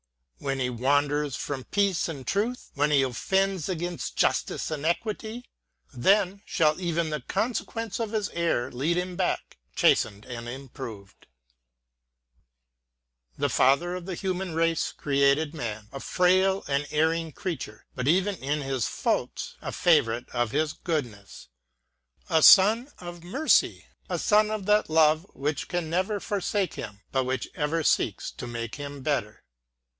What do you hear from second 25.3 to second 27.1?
which can never forsake him,